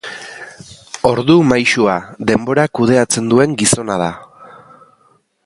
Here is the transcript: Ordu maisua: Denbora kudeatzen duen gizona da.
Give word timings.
Ordu 1.09 1.35
maisua: 1.49 1.99
Denbora 2.31 2.65
kudeatzen 2.81 3.29
duen 3.35 3.55
gizona 3.63 4.01
da. 4.05 4.11